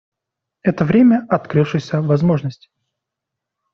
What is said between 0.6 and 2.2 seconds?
Это время открывшихся